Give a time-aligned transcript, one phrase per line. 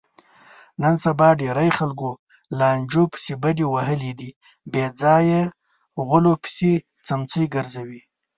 [0.81, 2.09] نن سبا ډېری خلکو
[2.59, 4.29] لانجو پسې بډې وهلي دي،
[4.71, 5.41] بېځایه
[6.07, 6.71] غولو پسې
[7.05, 8.01] څمڅې ګرځوي.